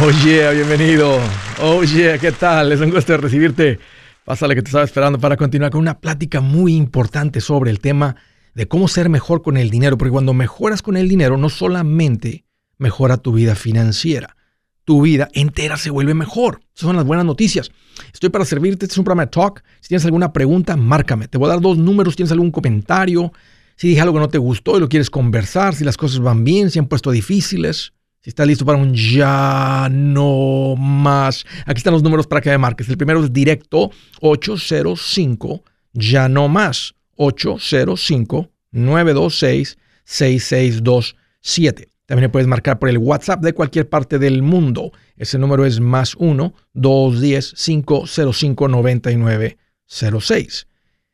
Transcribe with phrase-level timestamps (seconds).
[0.00, 1.18] Oh yeah, bienvenido.
[1.60, 2.70] Oh yeah, ¿qué tal?
[2.70, 3.80] Es un gusto recibirte.
[4.24, 8.14] Pásale que te estaba esperando para continuar con una plática muy importante sobre el tema
[8.54, 12.44] de cómo ser mejor con el dinero, porque cuando mejoras con el dinero no solamente
[12.76, 14.36] mejora tu vida financiera,
[14.84, 16.60] tu vida entera se vuelve mejor.
[16.76, 17.72] Esas son las buenas noticias.
[18.12, 19.64] Estoy para servirte, este es un programa de talk.
[19.80, 21.26] Si tienes alguna pregunta, márcame.
[21.26, 23.32] Te voy a dar dos números, si tienes algún comentario,
[23.74, 26.44] si dije algo que no te gustó y lo quieres conversar, si las cosas van
[26.44, 27.94] bien, si han puesto difíciles.
[28.20, 31.44] Si estás listo para un ya no más.
[31.66, 32.88] Aquí están los números para que me marques.
[32.88, 35.62] El primero es directo 805
[35.92, 36.94] ya no más.
[37.16, 41.88] 805 926 6627.
[42.06, 44.92] También puedes marcar por el WhatsApp de cualquier parte del mundo.
[45.16, 50.66] Ese número es más 1 210 505 9906.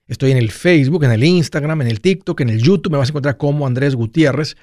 [0.06, 2.92] Estoy en el Facebook, en el Instagram, en el TikTok, en el YouTube.
[2.92, 4.56] Me vas a encontrar como Andrés Gutiérrez.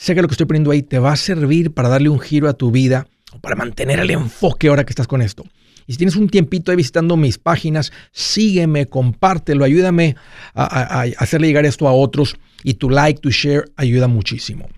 [0.00, 2.48] Sé que lo que estoy poniendo ahí te va a servir para darle un giro
[2.48, 5.44] a tu vida o para mantener el enfoque ahora que estás con esto.
[5.86, 10.16] Y si tienes un tiempito ahí visitando mis páginas, sígueme, compártelo, ayúdame
[10.54, 14.70] a, hacerle llegar esto a otros y tu like, tu share ayuda muchísimo.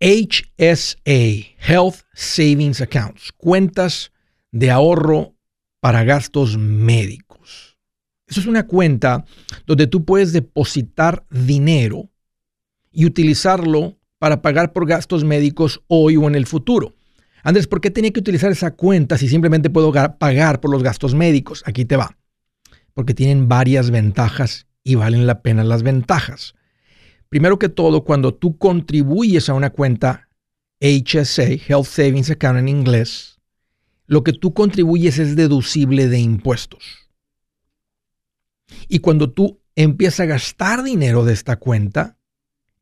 [0.00, 4.12] HSA, Health Savings Accounts, cuentas
[4.52, 5.34] de ahorro
[5.80, 7.78] para gastos médicos.
[8.26, 9.24] Eso es una cuenta
[9.64, 12.10] donde tú puedes depositar dinero
[12.92, 16.94] y utilizarlo para pagar por gastos médicos hoy o en el futuro.
[17.42, 21.14] Andrés, ¿por qué tenía que utilizar esa cuenta si simplemente puedo pagar por los gastos
[21.14, 21.62] médicos?
[21.66, 22.16] Aquí te va.
[22.94, 26.54] Porque tienen varias ventajas y valen la pena las ventajas.
[27.28, 30.28] Primero que todo, cuando tú contribuyes a una cuenta
[30.80, 33.38] HSA, Health Savings Account en inglés,
[34.06, 37.10] lo que tú contribuyes es deducible de impuestos.
[38.88, 42.17] Y cuando tú empiezas a gastar dinero de esta cuenta,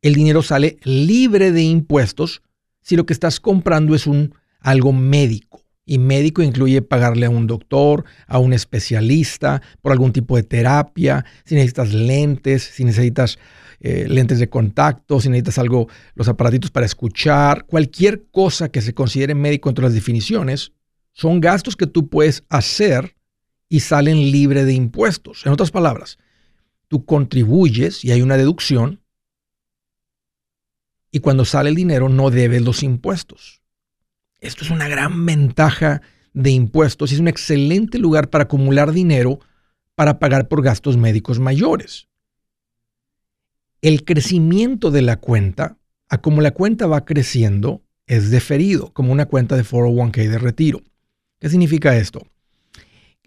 [0.06, 2.42] el dinero sale libre de impuestos
[2.82, 5.64] si lo que estás comprando es un algo médico.
[5.84, 11.24] Y médico incluye pagarle a un doctor, a un especialista, por algún tipo de terapia,
[11.44, 13.38] si necesitas lentes, si necesitas
[13.80, 18.94] eh, lentes de contacto, si necesitas algo, los aparatitos para escuchar, cualquier cosa que se
[18.94, 20.72] considere médico entre las definiciones,
[21.12, 23.16] son gastos que tú puedes hacer
[23.68, 25.46] y salen libre de impuestos.
[25.46, 26.18] En otras palabras,
[26.88, 29.00] tú contribuyes y hay una deducción
[31.16, 33.62] y cuando sale el dinero no debes los impuestos.
[34.38, 36.02] Esto es una gran ventaja
[36.34, 39.40] de impuestos y es un excelente lugar para acumular dinero
[39.94, 42.08] para pagar por gastos médicos mayores.
[43.80, 45.78] El crecimiento de la cuenta,
[46.10, 50.82] a como la cuenta va creciendo, es deferido, como una cuenta de 401k de retiro.
[51.38, 52.26] ¿Qué significa esto?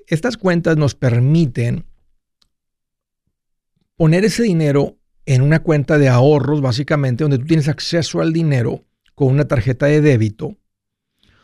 [0.06, 1.86] Estas cuentas nos permiten
[3.96, 8.86] poner ese dinero en una cuenta de ahorros, básicamente, donde tú tienes acceso al dinero
[9.16, 10.58] con una tarjeta de débito,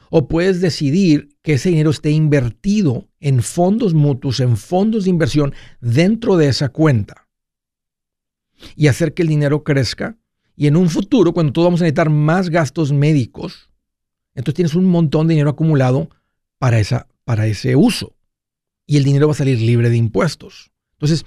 [0.09, 5.53] o puedes decidir que ese dinero esté invertido en fondos mutuos, en fondos de inversión
[5.81, 7.27] dentro de esa cuenta
[8.75, 10.17] y hacer que el dinero crezca.
[10.55, 13.69] Y en un futuro, cuando todos vamos a necesitar más gastos médicos,
[14.35, 16.09] entonces tienes un montón de dinero acumulado
[16.57, 18.15] para, esa, para ese uso.
[18.87, 20.71] Y el dinero va a salir libre de impuestos.
[20.93, 21.25] Entonces,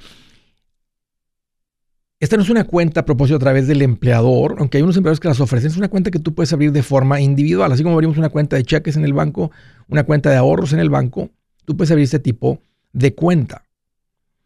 [2.21, 5.21] esta no es una cuenta a propósito a través del empleador, aunque hay unos empleadores
[5.21, 7.95] que las ofrecen, es una cuenta que tú puedes abrir de forma individual, así como
[7.95, 9.53] abrimos una cuenta de cheques en el banco,
[9.87, 11.31] una cuenta de ahorros en el banco,
[11.65, 12.61] tú puedes abrir este tipo
[12.93, 13.65] de cuenta.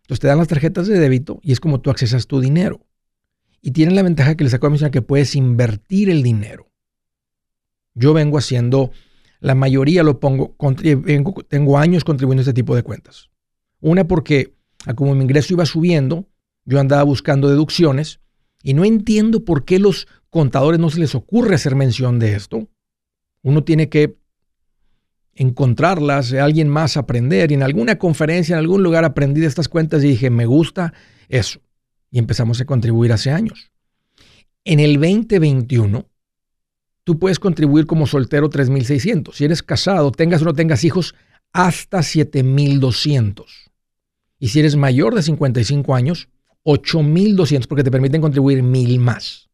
[0.03, 2.85] Entonces te dan las tarjetas de débito y es como tú accesas tu dinero.
[3.63, 6.71] Y tienen la ventaja que les acabo de mencionar que puedes invertir el dinero.
[7.95, 8.91] Yo vengo haciendo,
[9.41, 10.57] la mayoría lo pongo,
[11.49, 13.31] tengo años contribuyendo a este tipo de cuentas.
[13.81, 14.55] Una porque
[14.97, 16.27] como mi ingreso iba subiendo,
[16.65, 18.21] yo andaba buscando deducciones
[18.63, 22.69] y no entiendo por qué los contadores no se les ocurre hacer mención de esto.
[23.43, 24.17] Uno tiene que
[25.35, 27.51] encontrarlas, alguien más aprender.
[27.51, 30.93] Y en alguna conferencia, en algún lugar aprendí de estas cuentas y dije, me gusta
[31.29, 31.61] eso.
[32.11, 33.73] Y empezamos a contribuir hace años.
[34.65, 36.09] En el 2021,
[37.05, 39.35] tú puedes contribuir como soltero 3.600.
[39.35, 41.15] Si eres casado, tengas o no tengas hijos,
[41.53, 43.45] hasta 7.200.
[44.39, 46.29] Y si eres mayor de 55 años,
[46.65, 49.51] 8.200 porque te permiten contribuir mil más.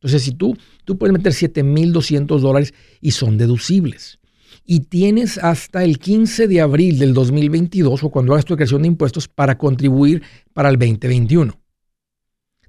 [0.00, 4.18] Entonces, si tú, tú puedes meter 7.200 dólares y son deducibles.
[4.64, 8.88] Y tienes hasta el 15 de abril del 2022 o cuando hagas tu declaración de
[8.88, 10.22] impuestos para contribuir
[10.52, 11.56] para el 2021.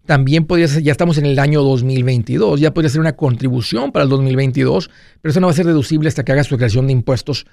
[0.05, 4.09] También podrías, ya estamos en el año 2022, ya podría ser una contribución para el
[4.09, 4.89] 2022,
[5.21, 7.45] pero eso no va a ser deducible hasta que hagas tu declaración de impuestos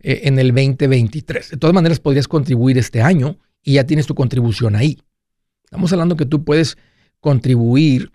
[0.00, 1.50] eh, en el 2023.
[1.50, 4.98] De todas maneras, podrías contribuir este año y ya tienes tu contribución ahí.
[5.68, 6.78] Estamos hablando que tú puedes
[7.20, 8.10] contribuir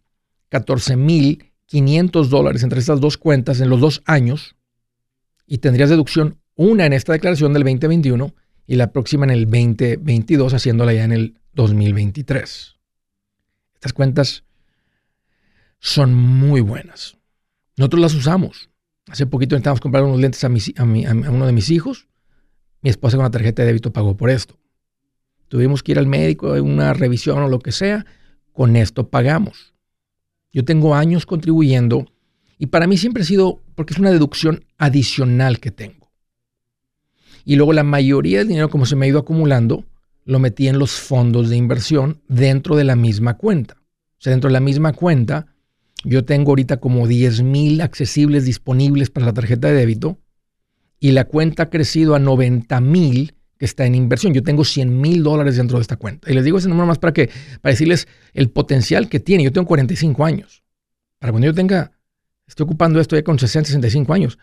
[0.49, 4.55] 14.500 dólares entre estas dos cuentas en los dos años
[5.45, 8.33] Y tendrías deducción una en esta declaración del 2021
[8.65, 12.75] y la próxima en el 2022, haciéndola ya en el 2023.
[13.75, 14.45] Estas cuentas
[15.79, 17.17] son muy buenas.
[17.77, 18.71] Nosotros las usamos.
[19.09, 22.07] Hace poquito intentamos comprar unos lentes a, a, uno de mis hijos.
[22.81, 24.57] Mi esposa con la tarjeta de débito pagó por esto.
[25.47, 28.05] Tuvimos que ir al médico, una revisión o lo que sea.
[28.51, 29.73] Con esto pagamos.
[30.51, 32.05] Yo tengo años contribuyendo
[32.59, 36.11] y para mí siempre ha sido porque es una deducción adicional que tengo.
[37.45, 39.85] Y luego la mayoría del dinero, como se me ha ido acumulando,
[40.25, 43.75] lo metí en los fondos de inversión dentro de la misma cuenta.
[43.79, 45.47] O sea, dentro de la misma cuenta,
[46.05, 50.17] yo tengo ahorita como 10 mil accesibles disponibles para la tarjeta de débito
[50.99, 54.33] y la cuenta ha crecido a 90 mil que está en inversión.
[54.33, 56.31] Yo tengo 100 mil dólares dentro de esta cuenta.
[56.31, 57.29] Y les digo ese número más para, que,
[57.61, 59.43] para decirles el potencial que tiene.
[59.43, 60.63] Yo tengo 45 años.
[61.19, 61.91] Para cuando yo tenga,
[62.47, 64.37] estoy ocupando esto ya con 60, 65 años,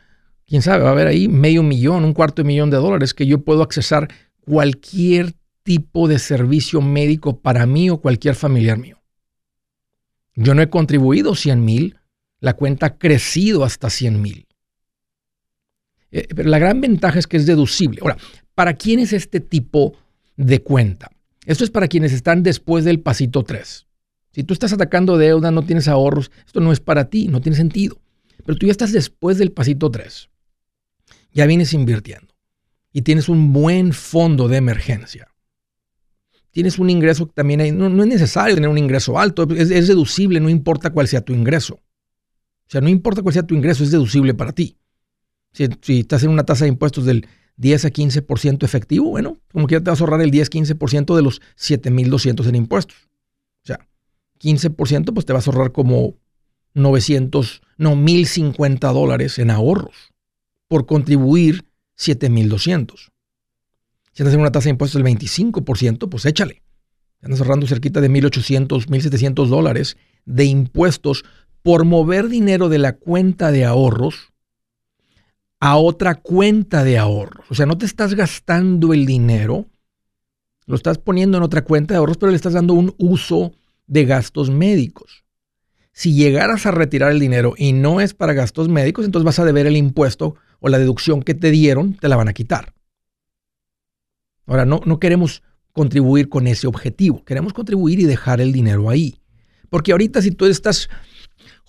[0.46, 3.26] quién sabe, va a haber ahí medio millón, un cuarto de millón de dólares que
[3.26, 4.08] yo puedo accesar
[4.40, 9.00] cualquier tipo de servicio médico para mí o cualquier familiar mío.
[10.34, 11.98] Yo no he contribuido 100 mil,
[12.40, 14.46] la cuenta ha crecido hasta 100 mil.
[16.12, 18.00] Eh, pero la gran ventaja es que es deducible.
[18.02, 18.16] Ahora,
[18.60, 19.96] ¿para quién es este tipo
[20.36, 21.10] de cuenta?
[21.46, 23.86] Esto es para quienes están después del pasito 3.
[24.32, 27.56] Si tú estás atacando deuda, no tienes ahorros, esto no es para ti, no tiene
[27.56, 27.98] sentido.
[28.44, 30.28] Pero tú ya estás después del pasito 3.
[31.32, 32.34] Ya vienes invirtiendo
[32.92, 35.28] y tienes un buen fondo de emergencia
[36.50, 40.50] tienes un ingreso que también no, es necesario tener un ingreso alto, es, deducible, no
[40.50, 41.76] importa cuál sea tu ingreso.
[41.76, 44.76] O sea, no importa cuál sea tu ingreso, es deducible para ti.
[45.52, 47.26] Si, estás en una tasa de impuestos del
[47.56, 51.40] 10 a 15% efectivo, bueno, como quiera te vas a ahorrar el 10-15% de los
[51.58, 52.96] 7.200 en impuestos.
[53.62, 53.86] O sea,
[54.40, 56.14] 15% pues te vas a ahorrar como
[56.74, 60.12] 900, no, 1.050 dólares en ahorros
[60.68, 61.64] por contribuir
[61.98, 63.10] 7.200.
[64.12, 66.62] Si andas en una tasa de impuestos del 25%, pues échale.
[67.22, 71.24] Andas ahorrando cerquita de 1.800, 1.700 dólares de impuestos
[71.62, 74.32] por mover dinero de la cuenta de ahorros
[75.60, 77.44] a otra cuenta de ahorros.
[77.50, 79.66] O sea, no te estás gastando el dinero,
[80.66, 83.52] lo estás poniendo en otra cuenta de ahorros, pero le estás dando un uso
[83.86, 85.24] de gastos médicos.
[85.92, 89.44] Si llegaras a retirar el dinero y no es para gastos médicos, entonces vas a
[89.44, 92.72] deber el impuesto o la deducción que te dieron, te la van a quitar.
[94.46, 95.42] Ahora, no, no queremos
[95.72, 99.20] contribuir con ese objetivo, queremos contribuir y dejar el dinero ahí.
[99.68, 100.88] Porque ahorita si tú estás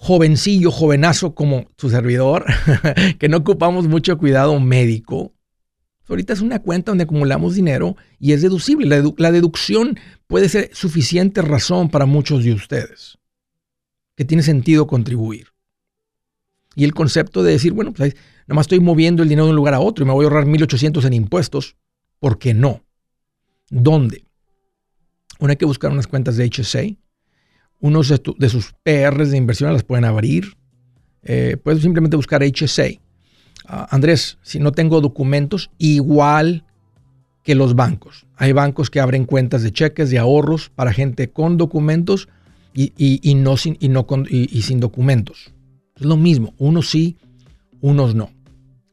[0.02, 2.44] jovencillo, jovenazo como tu servidor,
[3.20, 5.36] que no ocupamos mucho cuidado médico,
[6.10, 8.88] ahorita es una cuenta donde acumulamos dinero y es deducible.
[9.16, 13.20] La, deducción puede ser suficiente razón para muchos de ustedes,
[14.16, 15.50] que tiene sentido contribuir.
[16.76, 18.16] Y el concepto de decir, bueno, pues
[18.48, 20.30] nada más estoy moviendo el dinero de un lugar a otro y me voy a
[20.30, 21.76] ahorrar 1.800 en impuestos,
[22.18, 22.84] ¿Por qué no?
[23.70, 24.26] ¿Dónde?
[25.40, 26.98] Uno hay que buscar unas cuentas de HSA.
[27.82, 30.54] Unos de, sus PRs de inversión las pueden abrir.
[31.24, 33.00] Eh, puedes simplemente buscar HSA.
[33.66, 36.64] Ah, Andrés, si no tengo documentos, igual
[37.44, 38.26] que los bancos.
[38.36, 42.30] Hay bancos que abren cuentas de cheques, de ahorros para gente con documentos
[42.74, 45.52] y, no, sin, y, no y sin documentos.
[45.96, 47.18] Es lo mismo, unos sí,
[47.82, 48.30] unos no.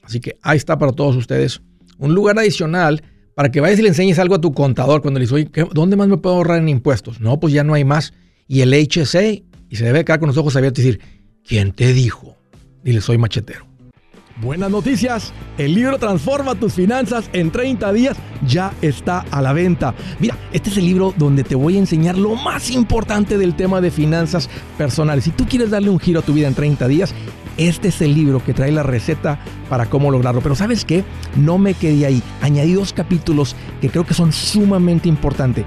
[0.03, 1.61] Así que ahí está para todos ustedes.
[1.99, 3.03] Un lugar adicional
[3.35, 6.09] para que vayas y le enseñes algo a tu contador cuando le dices, ¿dónde más
[6.09, 7.21] me puedo ahorrar en impuestos?
[7.21, 8.13] No, pues ya no hay más.
[8.49, 9.23] Y el HSA,
[9.69, 11.01] y se debe quedar con los ojos abiertos y decir,
[11.47, 12.35] ¿quién te dijo?
[12.83, 13.67] Dile, soy machetero.
[14.41, 19.95] Buenas noticias, el libro Transforma tus finanzas en 30 días ya está a la venta.
[20.21, 23.81] Mira, este es el libro donde te voy a enseñar lo más importante del tema
[23.81, 25.25] de finanzas personales.
[25.25, 27.13] Si tú quieres darle un giro a tu vida en 30 días,
[27.59, 30.41] este es el libro que trae la receta para cómo lograrlo.
[30.41, 31.05] Pero sabes qué?
[31.37, 32.23] No me quedé ahí.
[32.41, 35.67] Añadí dos capítulos que creo que son sumamente importantes.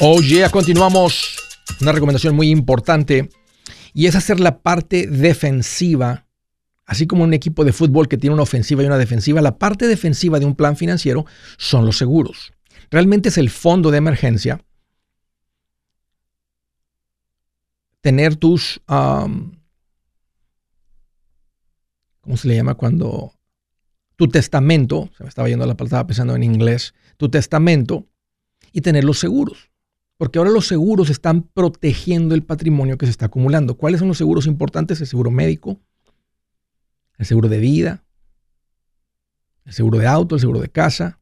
[0.00, 1.36] Oye, continuamos.
[1.80, 3.30] Una recomendación muy importante
[3.92, 6.26] y es hacer la parte defensiva,
[6.84, 9.86] así como un equipo de fútbol que tiene una ofensiva y una defensiva, la parte
[9.86, 11.26] defensiva de un plan financiero
[11.58, 12.52] son los seguros.
[12.90, 14.64] Realmente es el fondo de emergencia.
[18.00, 19.56] Tener tus, ¿cómo
[22.36, 23.32] se le llama cuando?
[24.16, 28.06] Tu testamento, se me estaba yendo la palabra, pensando en inglés, tu testamento
[28.72, 29.70] y tener los seguros.
[30.16, 33.76] Porque ahora los seguros están protegiendo el patrimonio que se está acumulando.
[33.76, 35.00] ¿Cuáles son los seguros importantes?
[35.00, 35.80] El seguro médico,
[37.18, 38.04] el seguro de vida,
[39.64, 41.20] el seguro de auto, el seguro de casa,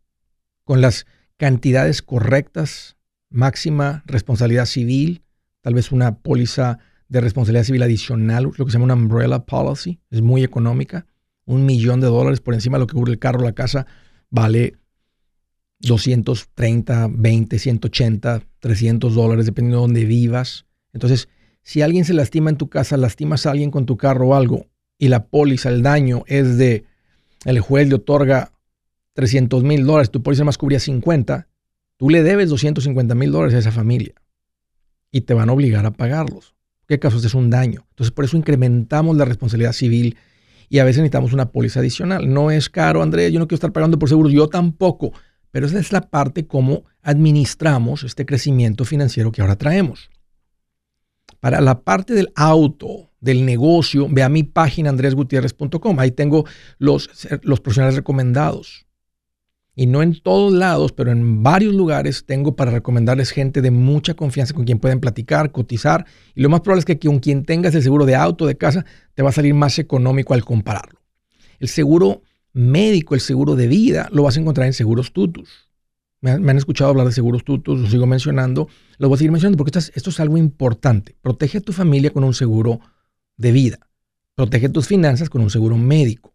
[0.65, 1.07] con las
[1.37, 2.97] cantidades correctas,
[3.31, 5.23] máxima responsabilidad civil,
[5.61, 10.01] tal vez una póliza de responsabilidad civil adicional, lo que se llama una umbrella policy,
[10.11, 11.07] es muy económica,
[11.45, 13.87] un millón de dólares por encima de lo que cubre el carro la casa,
[14.31, 14.79] vale
[15.81, 20.67] 230, 20, 180, 300 dólares, dependiendo de dónde vivas.
[20.93, 21.29] Entonces,
[21.63, 24.67] si alguien se lastima en tu casa, lastimas a alguien con tu carro o algo,
[24.99, 26.85] y la póliza, el daño es de,
[27.45, 28.53] el juez le otorga
[29.15, 31.49] 300 mil dólares, tu póliza más cubría 50,
[31.97, 34.15] tú le debes 250 mil dólares a esa familia
[35.11, 36.55] y te van a obligar a pagarlos.
[36.87, 37.19] ¿Qué caso?
[37.19, 37.85] es un daño.
[37.91, 40.17] Entonces, por eso incrementamos la responsabilidad civil
[40.69, 42.33] y a veces necesitamos una póliza adicional.
[42.33, 45.13] No es caro, Andrés, yo no quiero estar pagando por seguros, yo tampoco.
[45.51, 50.11] Pero esa es la parte como administramos este crecimiento financiero que ahora traemos.
[51.41, 55.99] Para la parte del auto, del negocio, ve a mi página andresgutierrez.com.
[55.99, 56.45] Ahí tengo
[56.79, 57.11] los,
[57.43, 58.87] los profesionales recomendados.
[59.75, 64.15] Y no en todos lados, pero en varios lugares tengo para recomendarles gente de mucha
[64.15, 66.05] confianza con quien pueden platicar, cotizar.
[66.35, 68.85] Y lo más probable es que con quien tengas el seguro de auto, de casa,
[69.15, 71.01] te va a salir más económico al compararlo.
[71.59, 75.72] El seguro médico, el seguro de vida, lo vas a encontrar en Seguros Tutus.
[76.23, 79.59] Me han, escuchado hablar de Seguros Tutus, lo sigo mencionando, lo voy a seguir mencionando
[79.59, 81.17] porque esto es, algo importante.
[81.21, 82.79] Protege a tu familia con un seguro
[83.37, 83.81] de vida.
[84.37, 86.33] Protege tus finanzas con un seguro médico.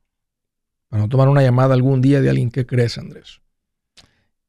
[0.88, 3.40] Para no tomar una llamada algún día de alguien que crees, Andrés.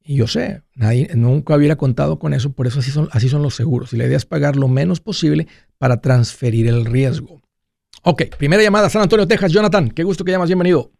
[0.04, 3.42] Y yo sé, nadie, nunca hubiera contado con eso, por eso así son, así son
[3.42, 3.92] los seguros.
[3.92, 5.46] Y la idea es pagar lo menos posible
[5.78, 7.40] para transferir el riesgo.
[8.02, 9.52] Ok, primera llamada, San Antonio, Texas.
[9.52, 10.90] Jonathan, qué gusto que llamas, bienvenido.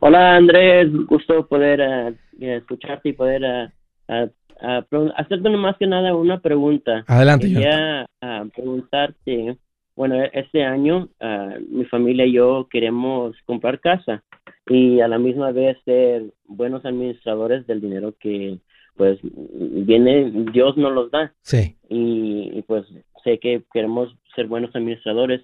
[0.00, 3.72] Hola Andrés, gusto poder eh, escucharte y poder
[4.08, 7.02] uh, hacerte más que nada una pregunta.
[7.06, 7.48] Adelante.
[7.48, 8.06] Quería
[8.54, 9.56] preguntarte
[10.00, 14.22] bueno, e-, este año ah, mi familia y yo queremos comprar casa
[14.70, 18.58] y a la misma vez ser buenos administradores del dinero que
[18.96, 21.32] pues viene, Dios nos los da.
[21.42, 21.76] Sí.
[21.88, 22.86] Y, pues
[23.24, 25.42] sé que queremos ser buenos administradores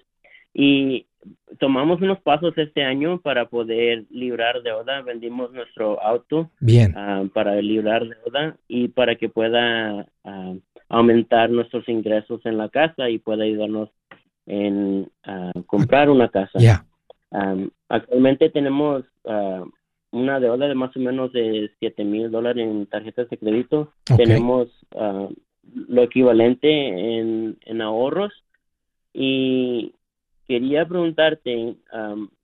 [0.53, 1.07] y
[1.59, 6.93] tomamos unos pasos este año para poder librar deuda, vendimos nuestro auto Bien.
[6.95, 10.53] Ah, para librar deuda y para que pueda ah,
[10.87, 13.89] aumentar nuestros ingresos en la casa y pueda ayudarnos
[14.45, 16.59] en ah, comprar una casa.
[17.89, 19.65] actualmente tenemos uh,
[20.11, 23.91] una deuda de más o menos de 7 mil dólares en tarjetas de crédito.
[24.15, 25.27] Tenemos ah,
[25.73, 26.69] lo equivalente
[27.19, 28.33] en, en, ahorros.
[29.13, 29.93] Y
[30.47, 31.75] quería preguntarte,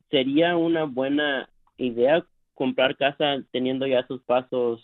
[0.10, 4.82] ¿sería una buena idea comprar casa teniendo ya sus pasos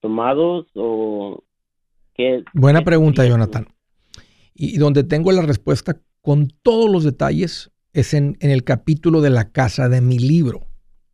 [0.00, 1.42] tomados o
[2.14, 2.44] qué?
[2.52, 3.68] Buena pregunta, Jonathan.
[4.54, 9.30] Y donde tengo la respuesta con todos los detalles es en, en el capítulo de
[9.30, 10.67] la casa de mi libro.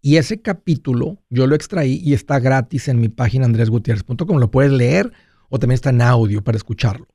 [0.06, 4.36] Y ese capítulo yo lo extraí y está gratis en mi página andresgutierrez.com.
[4.36, 5.10] Lo puedes leer
[5.48, 7.06] o también está en audio para escucharlo.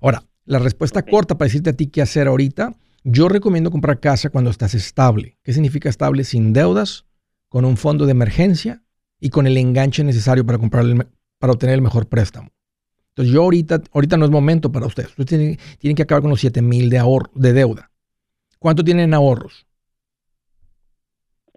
[0.00, 4.30] Ahora, la respuesta corta para decirte a ti qué hacer ahorita, yo recomiendo comprar casa
[4.30, 5.36] cuando estás estable.
[5.42, 6.24] ¿Qué significa estable?
[6.24, 7.04] Sin deudas,
[7.50, 8.82] con un fondo de emergencia
[9.20, 10.86] y con el enganche necesario para, comprar
[11.38, 12.48] para obtener el mejor préstamo.
[13.10, 15.10] Entonces yo ahorita, ahorita no es momento para ustedes.
[15.18, 17.90] Ustedes tienen, que acabar con los 7 mil de, ahorro, de deuda.
[18.58, 19.65] ¿Cuánto tienen ahorros?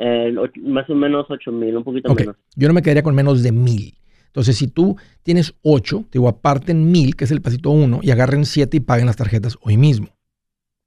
[0.01, 2.37] Eh, más o menos 8 mil, un poquito menos.
[2.55, 3.95] Yo no me quedaría con menos de mil.
[4.27, 8.11] Entonces, si tú tienes 8, te digo, aparten 1000, que es el pasito 1, y
[8.11, 10.07] agarren 7 y paguen las tarjetas hoy mismo.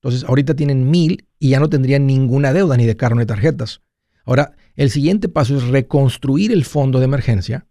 [0.00, 3.26] Entonces, ahorita tienen 1000 y ya no tendrían ninguna deuda ni de carro ni de
[3.26, 3.82] tarjetas.
[4.24, 7.66] Ahora, el siguiente paso es reconstruir el fondo de emergencia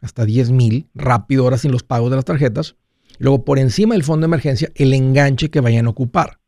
[0.00, 2.76] hasta 10,000, rápido, ahora sin los pagos de las tarjetas.
[3.18, 6.39] Y luego, por encima del fondo de emergencia, el enganche que vayan a ocupar.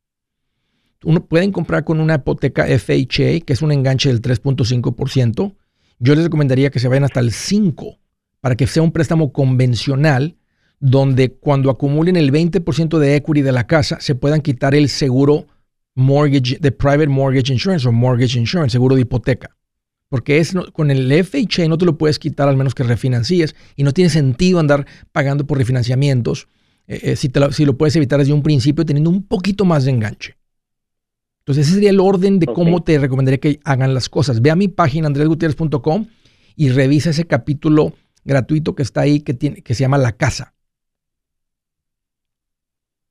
[1.05, 5.55] Uno, pueden comprar con una hipoteca FHA, que es un enganche del 3.5%.
[5.99, 7.99] Yo les recomendaría que se vayan hasta el 5%
[8.41, 10.37] para que sea un préstamo convencional
[10.81, 15.47] donde cuando acumulen el 20% de equity de la casa se puedan quitar el seguro
[15.95, 19.57] mortgage, de private mortgage insurance o mortgage insurance, seguro de hipoteca.
[20.09, 23.85] Porque es, con el FHA no te lo puedes quitar al menos que refinancies y
[23.85, 26.49] no tiene sentido andar pagando por refinanciamientos
[26.89, 29.85] eh, eh, si, lo, si, lo, puedes evitar desde un principio teniendo un poquito más
[29.85, 30.37] de enganche.
[31.43, 34.41] Entonces ese sería el orden de cómo te recomendaría que hagan las cosas.
[34.41, 36.07] Ve a mi página andresgutierrez.com
[36.55, 37.95] y revisa ese capítulo
[38.25, 40.55] gratuito que está ahí que, tiene, que se llama La Casa.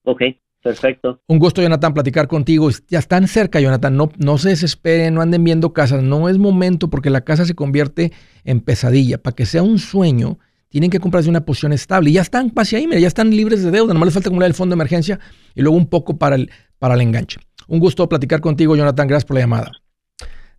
[0.04, 0.22] Ok,
[0.64, 1.22] perfecto.
[1.28, 2.70] Un gusto, Jonathan, platicar contigo.
[2.88, 3.98] Ya están cerca, Jonathan.
[3.98, 6.02] No, no se desesperen, no anden viendo casas.
[6.02, 8.14] No es momento porque la casa se convierte
[8.46, 9.18] en pesadilla.
[9.18, 12.12] Para que sea un sueño, tienen que comprarse una posición estable.
[12.12, 13.94] Y ya están casi ahí, mira, ya están libres de deuda.
[13.94, 15.20] Nomás les falta acumular el fondo de emergencia
[15.54, 17.40] y luego un poco para el, para el enganche.
[17.72, 19.08] Un gusto platicar contigo, Jonathan.
[19.08, 19.72] Gracias por la llamada.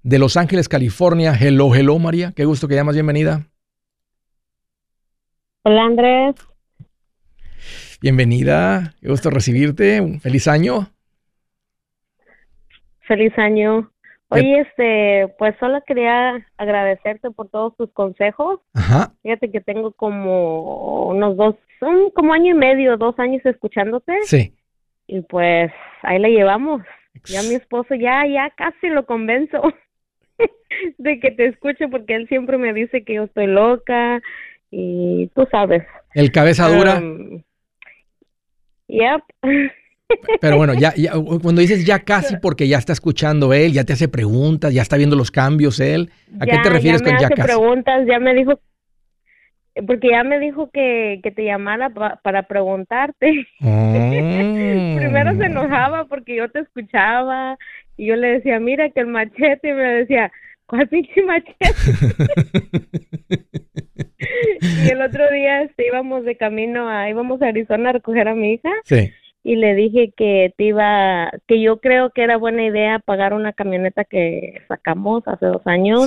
[0.03, 1.35] De Los Ángeles, California.
[1.39, 2.33] Hello, hello, María.
[2.35, 2.95] Qué gusto que llamas.
[2.95, 3.43] Bienvenida.
[5.63, 6.37] Hola Andrés.
[8.01, 10.01] Bienvenida, qué gusto recibirte.
[10.01, 10.89] Un feliz año.
[13.01, 13.93] Feliz año.
[14.29, 18.61] Oye, este, pues solo quería agradecerte por todos tus consejos.
[18.73, 19.13] Ajá.
[19.23, 24.15] Fíjate que tengo como unos dos, un, como año y medio, dos años escuchándote.
[24.23, 24.55] Sí.
[25.07, 25.71] Y pues
[26.01, 26.81] ahí la llevamos.
[27.25, 29.63] Ya mi esposo ya, ya casi lo convenzo
[30.99, 34.21] de que te escuche porque él siempre me dice que yo estoy loca,
[34.73, 35.85] y tú sabes.
[36.15, 36.99] ¿El cabeza dura?
[36.99, 37.43] Um,
[38.89, 39.23] yep.
[40.41, 40.93] Pero bueno, ya,
[41.43, 44.97] cuando dices ya casi porque ya está escuchando él, ya te hace preguntas, ya está
[44.97, 46.11] viendo los cambios él.
[46.41, 47.43] ¿A qué te refieres ya con ya casi?
[47.43, 48.59] preguntas, ya me dijo
[49.87, 53.47] porque ya me dijo que, que te llamara para preguntarte.
[53.61, 57.57] Primero se enojaba porque yo te escuchaba
[57.97, 60.31] y yo le decía, mira que el machete y me decía,
[60.67, 61.57] ¿cuál pinche machete?
[64.61, 68.35] y el otro día este, íbamos de camino a, íbamos a Arizona a recoger a
[68.35, 68.71] mi hija.
[69.45, 73.53] Y le dije que te iba, que yo creo que era buena idea pagar una
[73.53, 76.07] camioneta que sacamos hace dos años.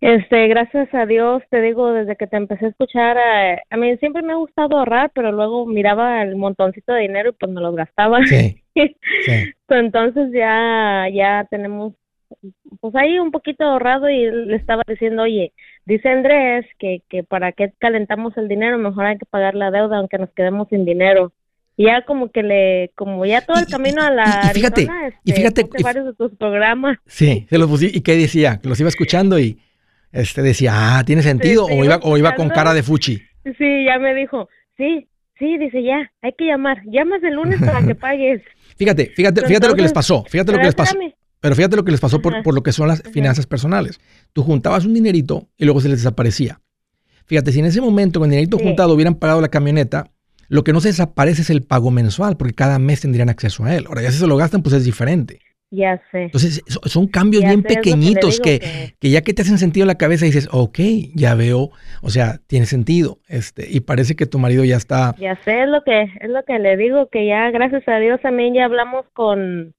[0.00, 3.96] Este, gracias a Dios, te digo, desde que te empecé a escuchar, eh, a, mí
[3.98, 7.60] siempre me ha gustado ahorrar, pero luego miraba el montoncito de dinero y pues me
[7.60, 8.24] lo gastaba.
[8.24, 8.62] Sí.
[9.68, 11.92] Entonces ya, ya tenemos
[12.80, 15.52] pues ahí un poquito ahorrado y le estaba diciendo, oye,
[15.84, 19.98] dice Andrés que, que para qué calentamos el dinero, mejor hay que pagar la deuda
[19.98, 21.32] aunque nos quedemos sin dinero.
[21.76, 24.88] Y ya como que le, como ya todo el camino a la y, fíjate,
[25.24, 26.98] y fíjate, este, varios de tus programas.
[27.06, 29.58] Sí, se los y qué decía, que los iba escuchando y
[30.12, 33.22] este decía, ah, tiene sentido, o iba, o iba con cara de fuchi.
[33.44, 37.84] Sí, ya me dijo, sí, sí, dice ya, hay que llamar, llamas el lunes para
[37.86, 38.42] que pagues.
[38.76, 40.96] Fíjate, fíjate, fíjate lo que les pasó, fíjate lo que les pasó.
[41.40, 43.98] Pero fíjate lo que les pasó por, lo que son las finanzas personales.
[44.32, 46.60] Tú juntabas un dinerito y luego se les desaparecía.
[47.24, 50.10] Fíjate, si en ese momento con el dinerito juntado hubieran pagado la camioneta,
[50.48, 53.74] lo que no se desaparece es el pago mensual, porque cada mes tendrían acceso a
[53.74, 53.86] él.
[53.86, 55.40] Ahora, ya si se lo gastan, pues es diferente.
[55.70, 56.24] Ya sé.
[56.24, 60.24] Entonces, son cambios bien pequeñitos que, que, ya que te hacen sentido en la cabeza
[60.24, 60.78] dices, ok,
[61.14, 61.70] ya veo,
[62.02, 63.18] o sea, tiene sentido.
[63.28, 65.14] este Y parece que tu marido ya está...
[65.18, 68.20] Ya sé, es lo que, es lo que le digo, que ya, gracias a Dios,
[68.20, 69.74] también ya hablamos con,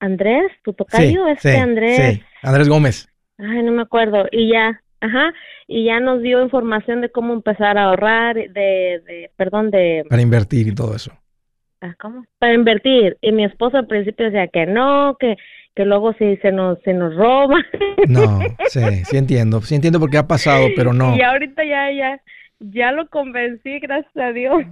[0.00, 1.96] Andrés, tu tocayo, este Andrés.
[1.96, 3.08] Sí, Andrés Gómez.
[3.38, 4.26] Ay, no me acuerdo.
[4.32, 5.32] Y ya, ajá,
[5.68, 10.04] y ya nos dio información de cómo empezar a ahorrar, de, de perdón, de...
[10.08, 11.12] Para invertir y todo eso.
[11.80, 12.24] Ah, ¿Cómo?
[12.38, 13.16] Para invertir.
[13.20, 15.36] Y mi esposo al principio decía que no, que,
[15.74, 17.56] que luego sí se nos, se nos roba.
[18.08, 19.60] No, sí, sí entiendo.
[19.60, 21.16] Sí entiendo porque ha pasado, pero no.
[21.16, 22.20] Y ahorita ya, ya,
[22.58, 24.62] ya lo convencí, gracias a Dios.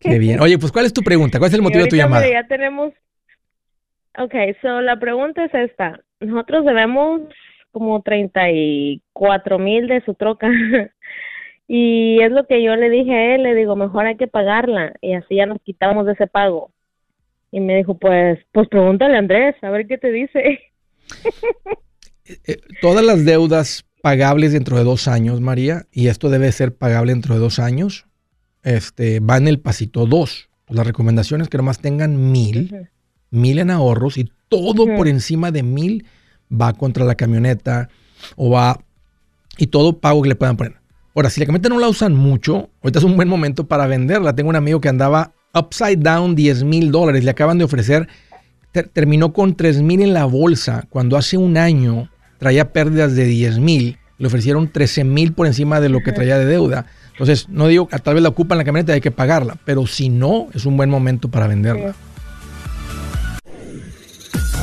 [0.00, 0.40] Qué bien.
[0.40, 1.38] Oye, pues ¿cuál es tu pregunta?
[1.38, 2.28] ¿Cuál es el motivo de tu llamada?
[2.30, 2.92] Ya tenemos
[4.18, 6.00] Ok, so la pregunta es esta.
[6.20, 7.22] Nosotros debemos
[7.70, 10.48] como 34 mil de su troca.
[11.68, 14.94] y es lo que yo le dije a él, le digo, mejor hay que pagarla
[15.00, 16.70] y así ya nos quitamos de ese pago.
[17.50, 20.60] Y me dijo, pues, pues pregúntale a Andrés, a ver qué te dice.
[22.28, 26.74] Eh, eh, todas las deudas pagables dentro de dos años, María, y esto debe ser
[26.74, 28.06] pagable dentro de dos años,
[28.64, 30.48] este, va en el pasito dos.
[30.68, 32.88] Las recomendaciones que nomás tengan mil,
[33.30, 36.04] mil en ahorros y todo por encima de mil
[36.50, 37.88] va contra la camioneta
[38.34, 38.80] o va
[39.56, 40.85] y todo pago que le puedan poner.
[41.16, 44.36] Ahora, si la camioneta no la usan mucho, ahorita es un buen momento para venderla.
[44.36, 48.06] Tengo un amigo que andaba upside down 10 mil dólares, le acaban de ofrecer,
[48.92, 53.60] terminó con 3 mil en la bolsa cuando hace un año traía pérdidas de 10
[53.60, 56.84] mil, le ofrecieron 13 mil por encima de lo que traía de deuda.
[57.12, 59.86] Entonces, no digo que tal vez la ocupan la camioneta y hay que pagarla, pero
[59.86, 61.94] si no, es un buen momento para venderla.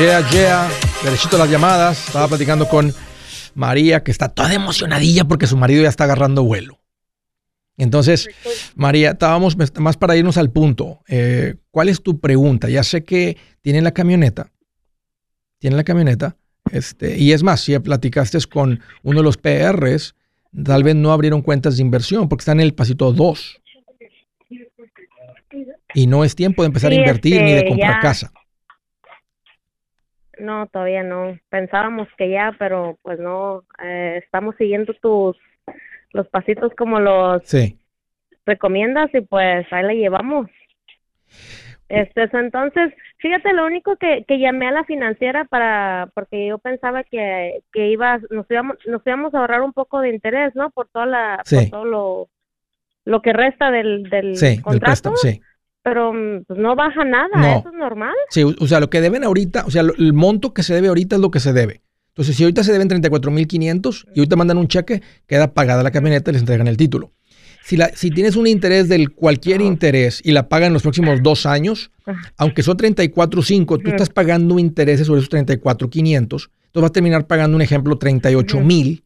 [0.00, 0.70] Yeah, yeah.
[1.04, 2.06] Derechito las llamadas.
[2.06, 2.90] Estaba platicando con
[3.54, 6.78] María, que está toda emocionadilla porque su marido ya está agarrando vuelo.
[7.76, 8.30] Entonces,
[8.74, 11.00] María, estábamos más para irnos al punto.
[11.06, 12.70] Eh, ¿Cuál es tu pregunta?
[12.70, 14.50] Ya sé que tienen la camioneta.
[15.58, 16.38] Tienen la camioneta.
[16.72, 20.14] Este, y es más, si platicaste con uno de los PRs,
[20.64, 23.60] tal vez no abrieron cuentas de inversión porque están en el pasito 2.
[25.92, 28.32] Y no es tiempo de empezar a invertir ni de este, comprar casa.
[30.40, 31.38] No, todavía no.
[31.48, 33.64] Pensábamos que ya, pero pues no.
[33.82, 35.36] Eh, estamos siguiendo tus
[36.12, 37.42] los pasitos como los
[38.44, 40.48] recomiendas y pues ahí la llevamos.
[41.88, 47.04] Este, entonces, fíjate, lo único que, que llamé a la financiera para, porque yo pensaba
[47.04, 50.70] que, que iba, nos íbamos, nos íbamos a ahorrar un poco de interés, ¿no?
[50.70, 52.28] Por toda la, por todo lo,
[53.04, 55.16] lo que resta del, del contrato.
[55.16, 55.40] sí
[55.82, 58.14] pero mm, pues no baja nada, eso es normal.
[58.30, 61.16] Sí, o sea, lo que deben ahorita, o sea, el monto que se debe ahorita
[61.16, 61.82] es lo que se debe.
[62.08, 66.30] Entonces, si ahorita se deben 34.500 y ahorita mandan un cheque, queda pagada la camioneta
[66.30, 67.12] y les entregan el título.
[67.62, 71.22] Si, la, si tienes un interés del cualquier interés y la pagan en los próximos
[71.22, 71.92] dos años,
[72.36, 77.56] aunque son 34.5, tú estás pagando intereses sobre esos 34.500, entonces vas a terminar pagando,
[77.56, 79.02] un ejemplo, 38.000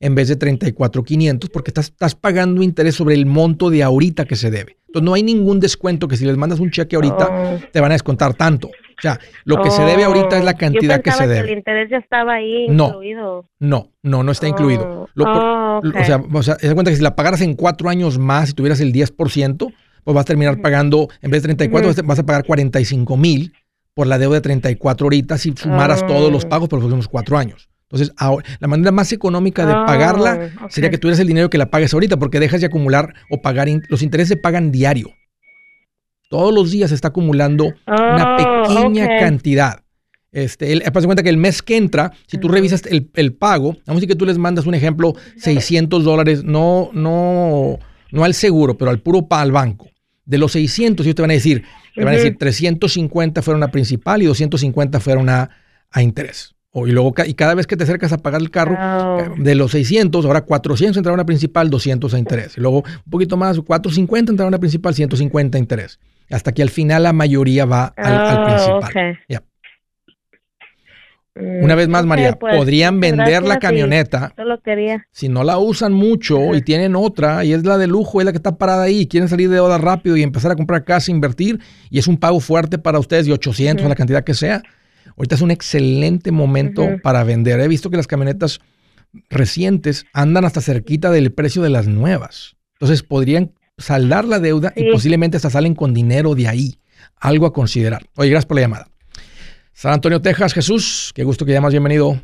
[0.00, 4.36] en vez de 34,500 porque estás, estás pagando interés sobre el monto de ahorita que
[4.36, 4.79] se debe.
[4.90, 7.58] Entonces no hay ningún descuento que si les mandas un cheque ahorita oh.
[7.72, 8.66] te van a descontar tanto.
[8.68, 10.58] O sea, lo que se debe ahorita es la oh.
[10.58, 11.46] cantidad que se debe.
[11.46, 13.46] Que el interés ya estaba ahí incluido.
[13.60, 15.08] No, no, no está incluido.
[15.16, 15.80] Oh.
[15.80, 18.54] O sea, o sea, se cuenta que si la pagaras en cuatro años más y
[18.54, 19.72] tuvieras el 10%,
[20.02, 23.52] pues vas a terminar pagando, en vez de 34, vas a pagar 45 mil
[23.94, 27.38] por la deuda de 34 ahorita si sumaras todos los pagos por los últimos cuatro
[27.38, 27.69] años.
[27.90, 31.58] Entonces, ahora, la manera más económica de pagarla ah, sería que tuvieras el dinero que
[31.58, 33.68] la pagues ahorita, porque dejas de acumular o pagar.
[33.88, 35.10] los intereses se pagan diario.
[36.28, 39.82] Todos los días se está acumulando una oh, pequeña cantidad.
[40.30, 43.88] Este, el, cuenta que el mes que entra, si tú revisas el, el, pago, vamos
[43.88, 47.80] a decir que tú les mandas un ejemplo, 600 dólares, no, no,
[48.12, 49.88] no al seguro, pero al puro pa, al banco.
[50.24, 51.64] De los 600, ellos te van a decir,
[51.96, 55.50] te van a decir 350 fueron a principal y 250 fueron a,
[55.90, 56.54] a interés.
[56.72, 60.24] Y luego y cada vez que te acercas a pagar el carro, de los 600,
[60.24, 62.56] ahora 400 entra una principal, 200 a interés.
[62.56, 65.98] Y luego un poquito más, 450 entra una principal, 150 a interés.
[66.30, 69.20] Hasta que al final la mayoría va al, oh, principal.
[71.34, 74.32] Mm, una vez más, María, pues, podrían vender la camioneta.
[75.10, 78.32] Si no la usan mucho y tienen otra, y es la de lujo, es la
[78.32, 81.10] que está parada ahí, y quieren salir de deuda rápido y empezar a comprar casa,
[81.10, 84.62] invertir, y es un pago fuerte para ustedes de 800 o la cantidad que sea
[85.16, 87.60] ahorita es un excelente momento para vender.
[87.60, 88.60] He visto que las camionetas
[89.28, 92.56] recientes andan hasta cerquita del precio de las nuevas.
[92.74, 96.78] Entonces podrían saldar la deuda y posiblemente hasta salen con dinero de ahí.
[97.16, 98.02] Algo a considerar.
[98.16, 98.88] Oye, gracias por la llamada.
[99.72, 102.20] San Antonio, Texas, Jesús, qué gusto que llamas, bienvenido.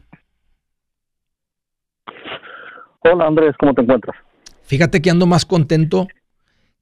[3.01, 4.17] Hola Andrés, ¿cómo te encuentras?
[4.65, 6.09] Fíjate que ando más contento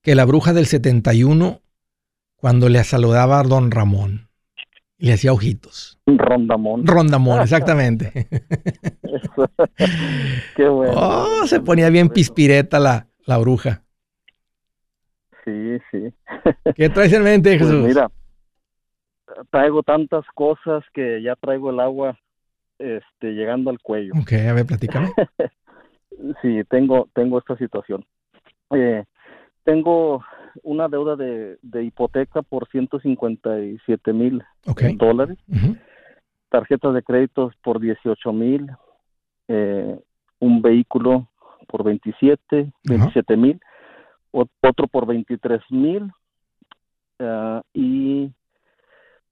[0.03, 1.61] que la bruja del 71
[2.37, 4.29] cuando le saludaba a don Ramón
[4.99, 5.99] le hacía ojitos.
[6.07, 6.87] Rondamón.
[6.87, 8.13] Rondamón, exactamente.
[10.57, 10.93] Qué bueno.
[10.97, 13.83] Oh, se ponía bien pispireta la, la bruja.
[15.45, 16.15] Sí, sí.
[16.75, 17.87] ¿Qué traes en mente, pues Jesús?
[17.87, 18.11] mira,
[19.51, 22.19] traigo tantas cosas que ya traigo el agua
[22.79, 24.15] este, llegando al cuello.
[24.21, 25.13] Ok, a ver, platícame.
[26.43, 28.05] sí, tengo, tengo esta situación.
[28.71, 29.05] Eh,
[29.65, 30.25] tengo
[30.63, 34.43] una deuda de, de hipoteca por 157 mil
[34.97, 35.39] dólares,
[36.49, 38.71] tarjetas de créditos por 18 mil,
[39.49, 40.01] eh,
[40.41, 41.29] un vehículo
[41.67, 43.61] por 27, 27 mil
[44.35, 46.13] otro por 23 mil
[47.21, 48.31] uh, y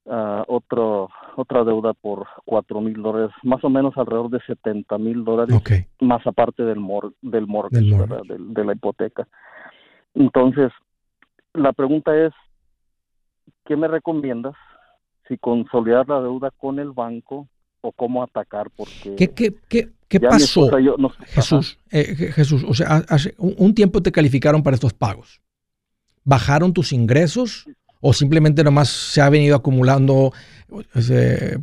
[0.04, 5.24] uh, otro otra deuda por 4 mil dólares, más o menos alrededor de 70 mil
[5.24, 5.56] dólares,
[6.00, 9.26] más aparte del, mor del mortgage, de, la hipoteca.
[10.14, 10.70] Entonces,
[11.54, 12.32] la pregunta es,
[13.64, 14.54] ¿qué me recomiendas?
[15.28, 17.48] Si consolidar la deuda con el banco
[17.80, 19.16] o cómo atacar, porque...
[19.16, 20.70] ¿Qué, qué, qué, qué pasó,
[21.26, 21.78] Jesús?
[21.90, 25.40] Eh, Jesús, o sea, hace un tiempo te calificaron para estos pagos.
[26.24, 27.66] ¿Bajaron tus ingresos
[28.00, 30.32] o simplemente nomás se ha venido acumulando?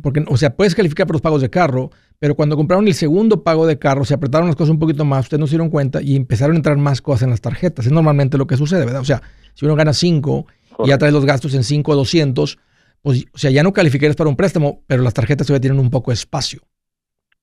[0.02, 3.42] porque, o sea, puedes calificar por los pagos de carro, pero cuando compraron el segundo
[3.42, 6.02] pago de carro, se apretaron las cosas un poquito más, ustedes no se dieron cuenta
[6.02, 7.86] y empezaron a entrar más cosas en las tarjetas.
[7.86, 9.00] Es normalmente lo que sucede, ¿verdad?
[9.00, 9.22] O sea,
[9.54, 10.46] si uno gana 5
[10.84, 12.58] y ya trae los gastos en 5 o 200,
[13.00, 15.88] pues, o sea, ya no calificarías para un préstamo, pero las tarjetas todavía tienen un
[15.88, 16.60] poco de espacio.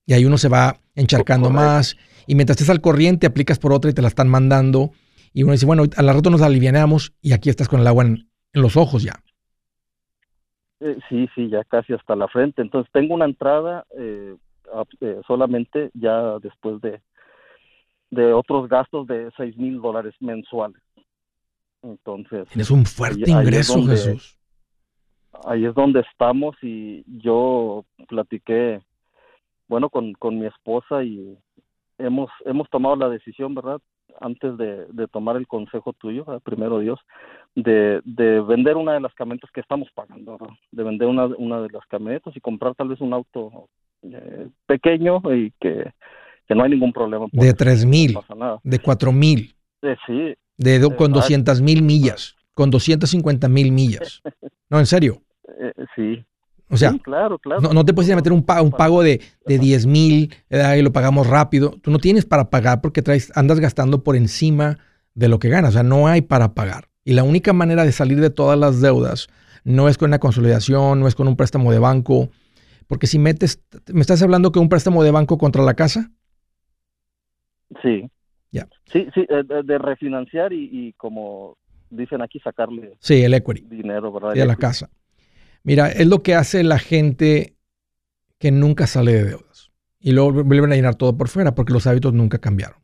[0.06, 1.98] Y ahí uno se va encharcando más.
[2.28, 4.92] Y mientras estés al corriente, aplicas por otra y te la están mandando.
[5.34, 8.06] Y uno dice, bueno, a la rato nos alivianamos y aquí estás con el agua
[8.06, 9.14] en, los ojos ya.
[10.80, 12.62] Eh, sí, sí, ya casi hasta la frente.
[12.62, 14.36] Entonces tengo una entrada eh,
[15.02, 17.02] eh, solamente ya después de,
[18.12, 20.82] de otros gastos de 6 mil dólares mensuales.
[21.82, 22.48] Entonces.
[22.50, 24.38] Tienes un fuerte ingreso, Jesús
[25.46, 28.82] ahí es donde estamos y yo platiqué,
[29.68, 31.38] bueno, con, con mi esposa y
[31.98, 33.80] hemos, hemos tomado la decisión, ¿verdad?
[34.20, 37.00] Antes de, de tomar el consejo tuyo, primero Dios,
[37.56, 40.38] de, de vender una de las camionetas que estamos pagando,
[40.72, 43.70] de vender una, una de las camionetas y comprar tal vez un auto
[44.14, 45.92] eh, pequeño y que,
[46.48, 47.26] que, no hay ningún problema.
[47.32, 48.18] De tres mil,
[48.64, 49.56] de cuatro mil.
[49.82, 50.36] Eh, sí.
[50.58, 54.22] De, con doscientas mil millas, con 250 mil millas.
[54.70, 55.22] No, en serio.
[55.62, 56.26] Eh, sí.
[56.70, 57.74] O sea, claro, claro.
[57.74, 60.82] No, te puedes ir a meter un, pago, un pago de, de 10 mil y
[60.82, 61.72] lo pagamos rápido.
[61.82, 64.78] Tú no tienes para pagar porque traes, andas gastando por encima
[65.14, 65.70] de lo que ganas.
[65.70, 66.90] O sea, no hay para pagar.
[67.06, 69.30] Y la única manera de salir de todas las deudas
[69.64, 72.30] no es con una consolidación, no es con un préstamo de banco.
[72.88, 73.62] Porque si metes,
[73.94, 76.12] ¿me estás hablando que un préstamo de banco contra la casa?
[77.82, 78.10] Sí.
[78.52, 78.68] Ya.
[78.92, 81.58] Sí, sí, eh, de, refinanciar y, como
[81.90, 83.62] dicen aquí, sacarle sí, el equity.
[83.68, 84.40] dinero, ¿verdad?
[84.40, 84.90] a la casa.
[85.64, 87.58] Mira, es lo que hace la gente
[88.40, 89.72] que nunca sale de deudas.
[90.00, 92.80] Y luego vuelven a llenar todo por fuera porque los hábitos nunca cambiaron.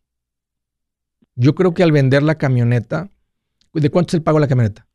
[1.36, 3.10] Yo creo que al vender la camioneta,
[3.74, 4.88] ¿de cuánto es el pago de la camioneta?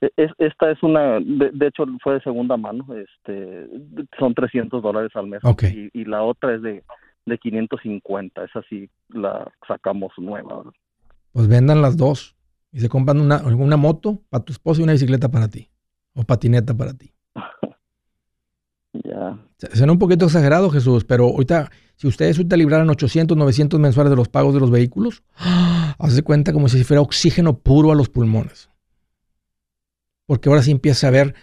[0.00, 3.68] E, esta es una, de, hecho fue de segunda mano, este,
[4.18, 5.42] son 300 dólares al mes.
[5.92, 6.82] Y, la otra es de,
[7.26, 10.64] de 550, esa sí la sacamos nueva.
[11.32, 12.36] Pues vendan las dos
[12.72, 15.68] y se compran una, una moto para tu esposo y una bicicleta para ti
[16.14, 17.12] o patineta para ti.
[18.92, 19.38] Ya.
[19.72, 24.16] Suena un poquito exagerado, Jesús, pero ahorita, si ustedes ahorita libraran 800, 900 mensuales de
[24.16, 25.22] los pagos de los vehículos,
[25.98, 28.69] hace cuenta como si fuera oxígeno puro a los pulmones.
[30.30, 31.34] Porque ahora sí empieza a ver,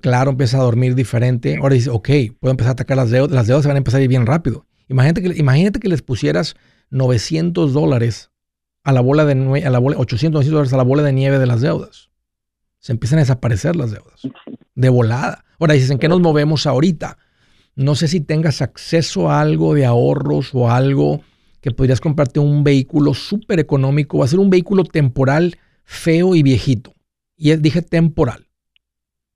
[0.00, 1.58] claro, empieza a dormir diferente.
[1.60, 2.08] Ahora dice, ok,
[2.40, 3.30] puedo empezar a atacar las deudas.
[3.30, 4.64] Las deudas se van a empezar a ir bien rápido.
[4.88, 6.56] Imagínate que, imagínate que les pusieras
[6.88, 8.30] 900 dólares
[8.84, 11.38] a la bola de a la bola, 800, 900 dólares a la bola de nieve
[11.38, 12.12] de las deudas
[12.82, 14.20] se empiezan a desaparecer las deudas.
[14.74, 15.44] De volada.
[15.60, 17.16] Ahora dices, ¿en qué nos movemos ahorita?
[17.76, 21.20] No sé si tengas acceso a algo de ahorros o algo
[21.60, 24.18] que podrías comprarte un vehículo súper económico.
[24.18, 26.91] Va a ser un vehículo temporal, feo y viejito.
[27.42, 28.48] Y dije temporal.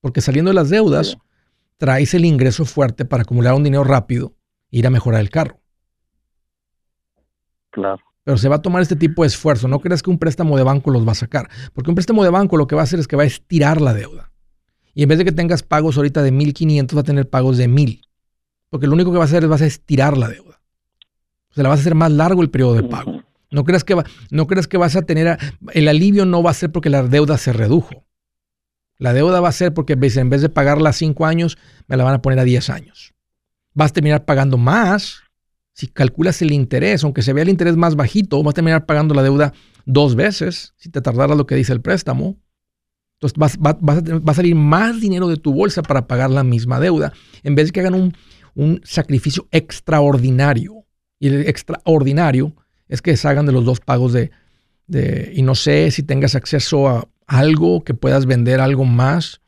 [0.00, 1.16] Porque saliendo de las deudas,
[1.76, 4.36] traes el ingreso fuerte para acumular un dinero rápido
[4.70, 5.60] e ir a mejorar el carro.
[7.70, 9.68] Claro pero se va a tomar este tipo de esfuerzo.
[9.68, 12.30] No creas que un préstamo de banco los va a sacar, porque un préstamo de
[12.30, 14.32] banco lo que va a hacer es que va a estirar la deuda.
[14.94, 17.68] Y en vez de que tengas pagos ahorita de 1500, va a tener pagos de
[17.68, 18.02] 1000.
[18.68, 20.60] Porque lo único que va a hacer es vas a estirar la deuda.
[21.50, 23.22] O sea, la vas a hacer más largo el periodo de pago.
[23.50, 23.96] No creas que,
[24.30, 25.38] no creas que vas a tener...
[25.72, 28.06] el alivio no va a ser porque la deuda se redujo.
[28.98, 32.04] La deuda va a ser porque en vez de pagarla a 5 años, me la
[32.04, 33.14] van a poner a 10 años.
[33.74, 35.22] Vas a terminar pagando más.
[35.74, 39.14] Si calculas el interés, aunque se vea el interés más bajito, vas a terminar pagando
[39.14, 39.52] la deuda
[39.84, 42.38] dos veces si te tardara lo que dice el préstamo.
[43.18, 47.12] Entonces vas, va, a, salir más dinero de tu bolsa para pagar la misma deuda,
[47.42, 48.16] en vez de que hagan un,
[48.54, 50.84] un sacrificio extraordinario.
[51.18, 52.54] Y el extraordinario
[52.88, 54.30] es que se hagan de los dos pagos de,
[54.86, 59.40] de, y no sé si tengas acceso a algo que puedas vender algo más,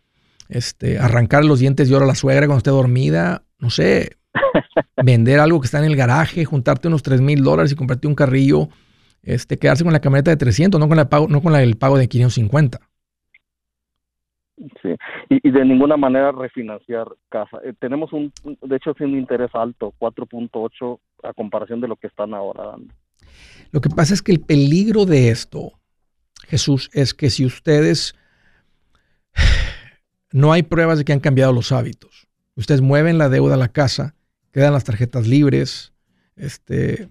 [0.48, 4.16] este, arrancar los dientes de oro a la suegra cuando esté dormida, no sé,
[5.04, 8.14] vender algo que está en el garaje, juntarte unos 3 mil dólares y comprarte un
[8.14, 8.68] carrillo,
[9.22, 11.98] este, quedarse con la camioneta de 300, no con, la pago, no con el pago
[11.98, 12.80] de 550.
[14.82, 14.92] Sí,
[15.28, 17.58] y, de ninguna manera refinanciar casa.
[17.64, 22.34] Eh, tenemos un, de hecho, un interés alto, 4.8 a comparación de lo que están
[22.34, 22.92] ahora dando.
[23.70, 25.78] Lo que pasa es que el peligro de esto,
[26.46, 28.14] Jesús, es que si ustedes
[30.32, 32.26] no hay pruebas de que han cambiado los hábitos.
[32.54, 34.14] Ustedes mueven la deuda a la casa,
[34.52, 35.92] quedan las tarjetas libres,
[36.36, 37.08] este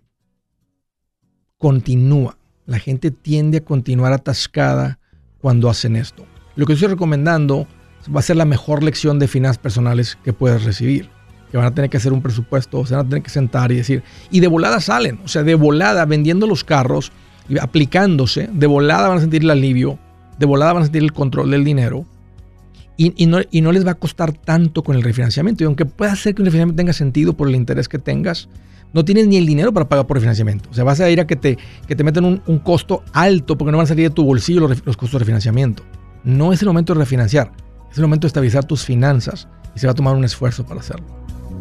[1.57, 2.37] continúa.
[2.65, 4.99] La gente tiende a continuar atascada
[5.39, 6.25] cuando hacen esto.
[6.55, 7.67] Lo que estoy recomendando
[8.13, 11.09] va a ser la mejor lección de finanzas personales que puedes recibir
[11.51, 13.75] que van a tener que hacer un presupuesto, se van a tener que sentar y
[13.75, 17.11] decir, y de volada salen, o sea, de volada vendiendo los carros,
[17.49, 19.97] y aplicándose, de volada van a sentir el alivio,
[20.37, 22.05] de volada van a sentir el control del dinero,
[22.97, 25.63] y, no, les va a costar tanto con el refinanciamiento.
[25.63, 28.49] Y aunque pueda ser que un refinanciamiento tenga sentido por el interés que tengas,
[28.91, 30.67] no tienes ni el dinero para pagar por refinanciamiento.
[30.71, 33.77] O sea, vas a ir a que te, que metan un, costo alto porque no
[33.77, 35.83] van a salir de tu bolsillo los, los costos de refinanciamiento.
[36.23, 37.51] No es el momento de refinanciar,
[37.91, 40.79] es el momento de estabilizar tus finanzas y se va a tomar un esfuerzo para
[40.79, 41.26] hacerlo.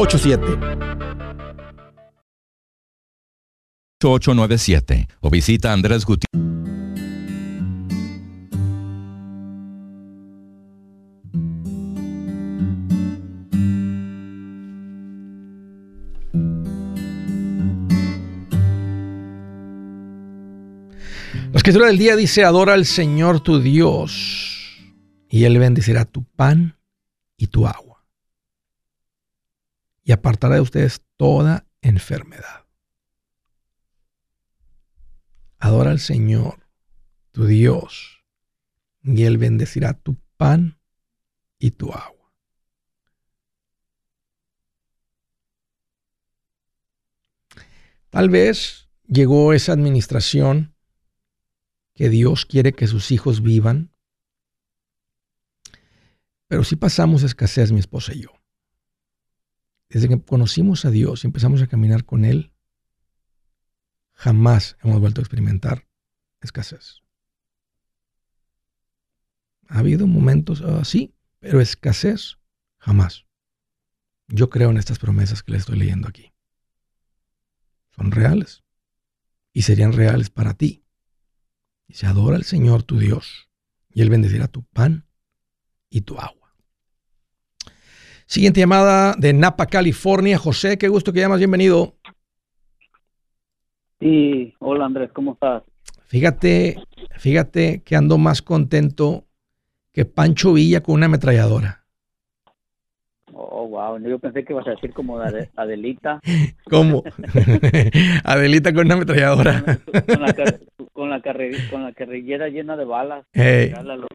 [0.00, 0.80] 844-748-8887
[4.02, 6.30] 8897 o visita Andrés Gutiérrez.
[21.52, 24.78] La escritura del día dice, adora al Señor tu Dios
[25.28, 26.78] y Él bendecirá tu pan
[27.36, 27.89] y tu agua
[30.10, 32.66] y apartará de ustedes toda enfermedad.
[35.60, 36.68] Adora al Señor
[37.30, 38.24] tu Dios
[39.04, 40.80] y Él bendecirá tu pan
[41.60, 42.34] y tu agua.
[48.08, 50.74] Tal vez llegó esa administración
[51.94, 53.94] que Dios quiere que sus hijos vivan.
[56.48, 58.39] Pero si pasamos escasez, mi esposa y yo.
[59.90, 62.52] Desde que conocimos a Dios y empezamos a caminar con Él,
[64.12, 65.88] jamás hemos vuelto a experimentar
[66.40, 67.02] escasez.
[69.68, 72.38] Ha habido momentos así, pero escasez
[72.78, 73.26] jamás.
[74.28, 76.32] Yo creo en estas promesas que le estoy leyendo aquí.
[77.96, 78.62] Son reales
[79.52, 80.84] y serían reales para ti
[81.88, 83.50] y se adora al Señor tu Dios,
[83.88, 85.08] y Él bendecirá tu pan
[85.88, 86.39] y tu agua.
[88.30, 90.38] Siguiente llamada de Napa, California.
[90.38, 91.96] José, qué gusto que llamas, bienvenido.
[93.98, 95.64] Sí, hola Andrés, ¿cómo estás?
[96.06, 96.76] Fíjate,
[97.18, 99.24] fíjate que ando más contento
[99.92, 101.84] que Pancho Villa con una ametralladora.
[103.32, 103.98] Oh, wow.
[103.98, 105.18] Yo pensé que ibas a decir como
[105.56, 106.20] Adelita.
[106.70, 107.02] ¿Cómo?
[108.22, 109.64] Adelita con una ametralladora.
[110.06, 110.32] Con la,
[110.92, 111.20] con la,
[111.68, 113.26] con la carrillera llena de balas.
[113.34, 114.06] A, los,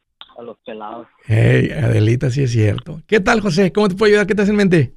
[0.63, 1.07] pelados.
[1.25, 3.01] Hey, Adelita, sí es cierto.
[3.07, 3.71] ¿Qué tal, José?
[3.71, 4.27] ¿Cómo te puedo ayudar?
[4.27, 4.93] ¿Qué te hace en mente?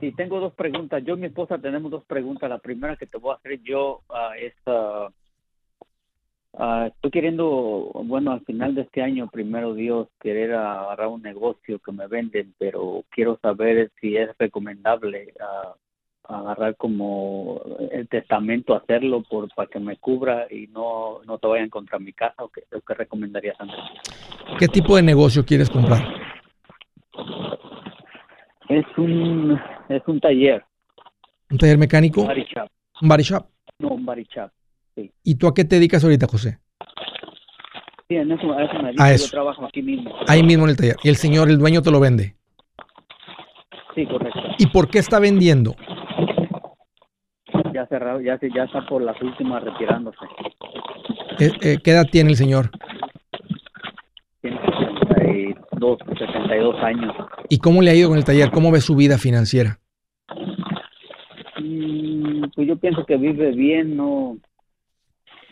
[0.00, 1.02] Sí, tengo dos preguntas.
[1.04, 2.48] Yo y mi esposa tenemos dos preguntas.
[2.48, 5.10] La primera que te voy a hacer yo uh, es, uh,
[6.86, 11.92] estoy queriendo, bueno, al final de este año, primero Dios, querer agarrar un negocio que
[11.92, 15.34] me venden, pero quiero saber si es recomendable
[16.28, 17.60] agarrar como
[17.90, 22.12] el testamento, hacerlo por para que me cubra y no, no te vayan contra mi
[22.12, 23.80] casa o qué, o qué recomendarías Andrés.
[24.58, 26.02] ¿Qué tipo de negocio quieres comprar?
[28.68, 29.58] Es un,
[29.88, 30.64] es un taller.
[31.50, 32.20] ¿Un taller mecánico?
[32.20, 32.68] Un body shop.
[33.02, 33.46] ¿Un body shop?
[33.78, 34.50] No, un body shop,
[34.94, 35.10] sí.
[35.24, 36.58] ¿Y tú a qué te dedicas ahorita, José?
[38.08, 39.24] Sí, en eso, a eso me dedico.
[39.24, 40.14] Yo trabajo aquí mismo.
[40.28, 40.96] Ahí mismo en el taller.
[41.02, 42.36] ¿Y el señor, el dueño, te lo vende?
[43.94, 44.40] Sí, correcto.
[44.58, 45.74] ¿Y por qué está vendiendo?
[47.80, 50.18] Ya cerrado, ya, ya está por las últimas retirándose.
[51.38, 52.70] Eh, eh, ¿Qué edad tiene el señor?
[54.42, 54.60] Tiene
[55.08, 57.16] 62, 62 años.
[57.48, 58.50] ¿Y cómo le ha ido con el taller?
[58.50, 59.78] ¿Cómo ve su vida financiera?
[61.58, 64.36] Mm, pues yo pienso que vive bien, no,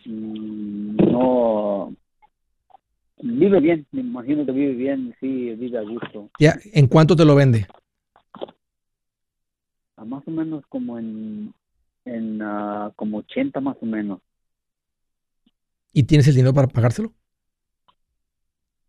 [0.05, 1.95] mm, no,
[3.23, 6.29] vive bien, me imagino que vive bien, sí, vive a gusto.
[6.39, 7.67] Ya, ¿en cuánto te lo vende?
[9.97, 11.55] A más o menos como en,
[12.09, 14.21] en uh, como 80 más o menos.
[15.93, 17.13] ¿Y tienes el dinero para pagárselo?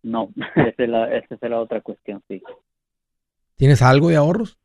[0.03, 2.41] No, esa es la, esa es la otra cuestión, sí.
[3.55, 4.57] ¿Tienes algo de ahorros?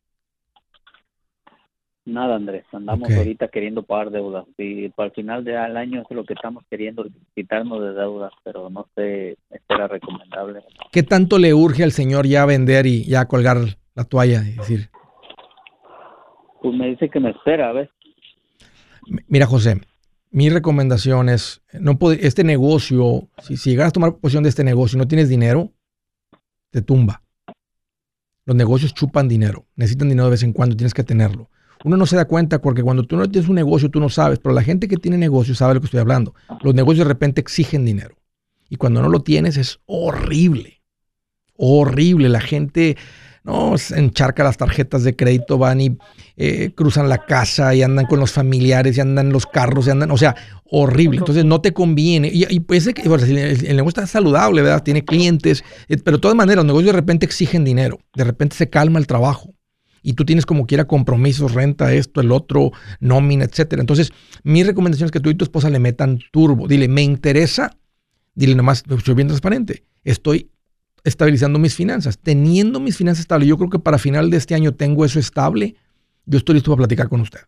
[2.06, 2.64] Nada, Andrés.
[2.70, 4.44] Andamos ahorita queriendo pagar deudas.
[4.58, 8.68] Y para el final del año es lo que estamos queriendo, quitarnos de deudas, pero
[8.68, 10.60] no sé, esto era recomendable.
[10.92, 13.56] ¿Qué tanto le urge al señor ya vender y ya colgar
[13.94, 14.40] la toalla?
[14.40, 14.90] Es decir,
[16.64, 17.90] pues me dice que me espera, a ver.
[19.28, 19.80] Mira, José,
[20.30, 24.64] mi recomendación es, no puede, este negocio, si, si llegas a tomar posición de este
[24.64, 25.72] negocio y no tienes dinero,
[26.70, 27.22] te tumba.
[28.44, 31.48] Los negocios chupan dinero, necesitan dinero de vez en cuando, tienes que tenerlo.
[31.84, 34.38] Uno no se da cuenta porque cuando tú no tienes un negocio, tú no sabes,
[34.38, 36.34] pero la gente que tiene negocio sabe lo que estoy hablando.
[36.62, 38.16] Los negocios de repente exigen dinero.
[38.70, 40.82] Y cuando no lo tienes es horrible.
[41.56, 42.30] Horrible.
[42.30, 42.96] La gente
[43.44, 45.98] no encharca las tarjetas de crédito, van y
[46.36, 50.10] eh, cruzan la casa y andan con los familiares y andan los carros y andan,
[50.10, 50.34] o sea,
[50.64, 51.18] horrible.
[51.18, 52.30] Entonces no te conviene.
[52.32, 54.82] Y, y pues el, el, negocio está saludable, ¿verdad?
[54.82, 58.56] Tiene clientes, eh, pero de todas maneras los negocios de repente exigen dinero, de repente
[58.56, 59.54] se calma el trabajo.
[60.02, 63.80] Y tú tienes como quiera compromisos, renta, esto, el otro, nómina, etcétera.
[63.80, 66.68] Entonces, mi recomendación es que tú y tu esposa le metan turbo.
[66.68, 67.70] Dile, me interesa.
[68.34, 69.84] Dile nomás, soy bien transparente.
[70.02, 70.50] Estoy
[71.04, 73.48] estabilizando mis finanzas, teniendo mis finanzas estables.
[73.48, 75.76] Yo creo que para final de este año tengo eso estable
[76.26, 77.40] yo estoy listo para platicar con usted.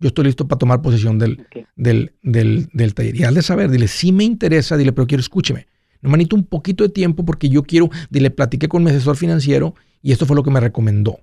[0.00, 1.46] Yo estoy listo para tomar posesión del,
[1.76, 3.16] del, del, taller.
[3.16, 5.66] Y al de saber, dile, si me interesa, dile, pero quiero escúcheme.
[6.02, 9.74] No manito un poquito de tiempo porque yo quiero, dile, platiqué con mi asesor financiero
[10.02, 11.20] y esto fue lo que me recomendó.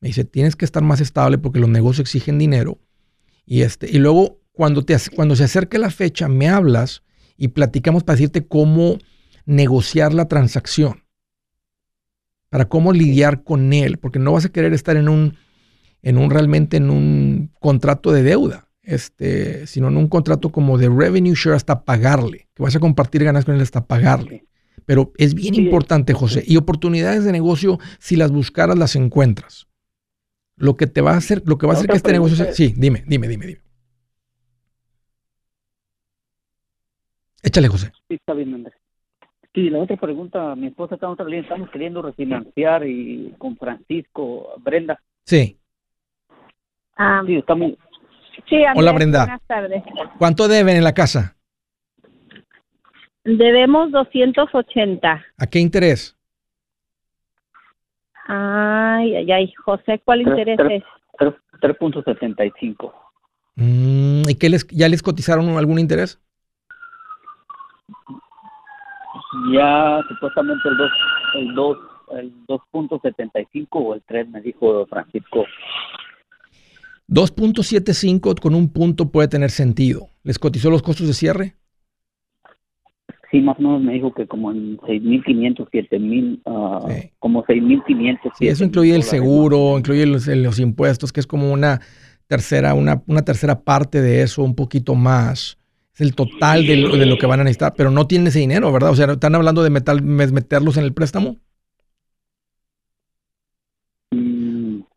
[0.00, 2.78] Me dice, tienes que estar más estable porque los negocios exigen dinero.
[3.46, 7.02] Y, este, y luego, cuando, te, cuando se acerque la fecha, me hablas
[7.36, 8.98] y platicamos para decirte cómo
[9.44, 11.03] negociar la transacción.
[12.54, 13.98] Para cómo lidiar con él.
[13.98, 15.34] Porque no vas a querer estar en un
[16.02, 20.88] en un realmente en un contrato de deuda, este, sino en un contrato como de
[20.88, 24.46] revenue share hasta pagarle, que vas a compartir ganas con él hasta pagarle.
[24.86, 29.66] Pero es bien importante, José, y oportunidades de negocio, si las buscaras, las encuentras.
[30.54, 32.52] Lo que te va a hacer, lo que va a hacer que este negocio sea,
[32.52, 33.62] Sí, dime, dime, dime, dime.
[37.42, 37.90] Échale, José.
[38.08, 38.83] Sí, está bien, Andrés.
[39.54, 45.00] Sí, la otra pregunta, mi esposa está estamos queriendo refinanciar y con Francisco, Brenda.
[45.24, 45.56] Sí.
[46.96, 47.72] Ah, sí, estamos...
[48.74, 49.20] Hola Brenda.
[49.20, 49.82] Buenas tardes.
[50.18, 51.36] ¿Cuánto deben en la casa?
[53.22, 55.24] Debemos 280.
[55.38, 56.16] ¿A qué interés?
[58.26, 60.82] Ay, ay, ay, José, ¿cuál interés es?
[61.60, 62.92] 3.75.
[63.54, 66.20] Mm, ¿Y qué les, ya les cotizaron algún interés?
[69.52, 70.90] Ya supuestamente el 2,
[71.36, 71.78] el 2,
[72.18, 75.44] el 2.75 o el 3 me dijo Francisco
[77.08, 80.08] 2.75 con un punto puede tener sentido.
[80.22, 81.54] ¿Les cotizó los costos de cierre?
[83.30, 88.18] Sí, más o menos me dijo que como en 6.500, 7.000, uh, como 6.500.
[88.38, 91.80] Sí, eso incluye el seguro, incluye los, los, impuestos, que es como una
[92.28, 95.58] tercera, una, una tercera parte de eso, un poquito más.
[95.94, 98.40] Es el total de lo, de lo que van a necesitar, pero no tienen ese
[98.40, 98.90] dinero, ¿verdad?
[98.90, 101.36] O sea, ¿están hablando de metal, meterlos en el préstamo?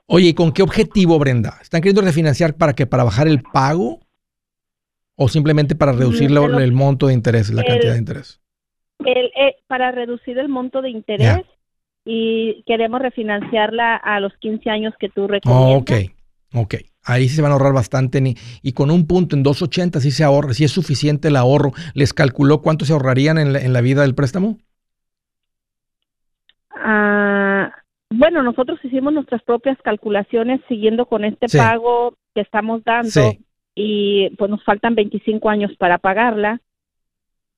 [0.08, 1.60] Oye, ¿y con qué objetivo, Brenda?
[1.62, 2.88] ¿Están queriendo refinanciar para qué?
[2.88, 4.00] ¿Para bajar el pago?
[5.16, 8.40] ¿O simplemente para reducir el monto de interés, la cantidad de interés?
[9.06, 11.46] Eh, para reducir el monto de interés
[12.06, 15.82] y queremos refinanciarla a los 15 años que tú recomiendas.
[15.82, 15.92] ok,
[16.54, 16.76] Ok,
[17.08, 18.18] ahí sí se van a ahorrar bastante
[18.62, 21.72] y con un punto en 280 sí se ahorra, si es suficiente el ahorro.
[21.94, 24.58] ¿Les calculó cuánto se ahorrarían en la, vida del préstamo?
[26.76, 27.72] Ah,
[28.10, 33.34] bueno, nosotros hicimos nuestras propias calculaciones siguiendo con este pago que estamos dando
[33.76, 36.60] y pues nos faltan 25 años para pagarla.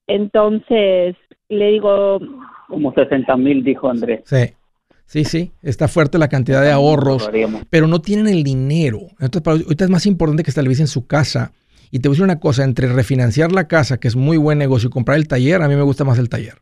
[0.07, 1.15] Entonces,
[1.47, 2.19] le digo...
[2.67, 4.21] Como 60 mil, dijo Andrés.
[4.25, 4.53] Sí.
[5.09, 7.31] Sí, sí, está fuerte la cantidad de ahorros,
[7.71, 9.07] pero no tienen el dinero.
[9.13, 11.51] Entonces, para, ahorita es más importante que estabilicen su casa.
[11.89, 14.59] Y te voy a decir una cosa, entre refinanciar la casa, que es muy buen
[14.59, 16.61] negocio, y comprar el taller, a mí me gusta más el taller.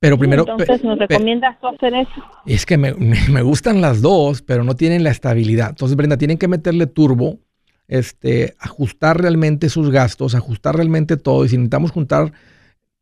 [0.00, 0.44] Pero primero...
[0.48, 2.24] Entonces, ¿nos recomiendas hacer eso?
[2.44, 5.68] Es que me, me, gustan las dos, pero no tienen la estabilidad.
[5.68, 7.38] Entonces, Brenda, tienen que meterle turbo,
[7.86, 11.44] este, ajustar realmente sus gastos, ajustar realmente todo.
[11.44, 12.32] Y si necesitamos juntar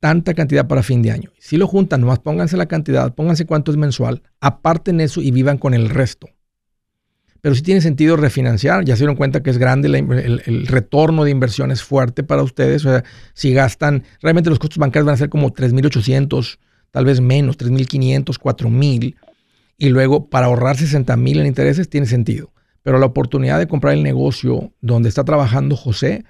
[0.00, 1.30] tanta cantidad para fin de año.
[1.38, 5.58] Si lo juntan, nomás pónganse la cantidad, pónganse cuánto es mensual, aparten eso y vivan
[5.58, 6.28] con el resto.
[7.40, 11.30] Pero si tiene sentido refinanciar, ya se dieron cuenta que es grande, el, retorno de
[11.30, 12.84] inversión es fuerte para ustedes.
[12.84, 16.58] O sea, si gastan, realmente los costos bancarios van a ser como 3.800,
[16.90, 19.14] tal vez menos, 3.500, 4.000.
[19.78, 22.50] Y luego para ahorrar 60.000 en intereses tiene sentido.
[22.82, 26.24] Pero la oportunidad de comprar el negocio donde está trabajando José,